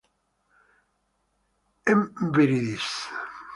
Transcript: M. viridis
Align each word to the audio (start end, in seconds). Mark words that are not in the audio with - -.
M. 1.93 2.01
viridis 2.39 2.89